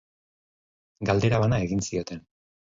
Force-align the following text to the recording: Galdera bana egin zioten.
Galdera 1.09 1.43
bana 1.45 1.61
egin 1.67 1.85
zioten. 1.91 2.25